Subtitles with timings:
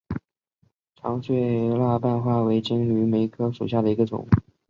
[0.95, 4.27] 长穗蜡瓣花为金缕梅科蜡瓣花属下的一个种。